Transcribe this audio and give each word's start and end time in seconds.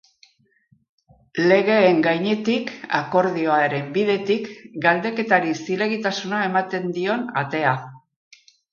Legeen 1.51 2.01
gainetik, 2.07 2.73
akordioaren 3.01 3.93
bidetik, 3.99 4.51
galdeketari 4.89 5.57
zilegitasuna 5.63 6.45
ematen 6.51 6.93
dion 7.01 7.31
atea. 7.47 7.81